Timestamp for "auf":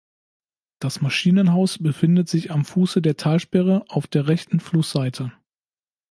3.87-4.07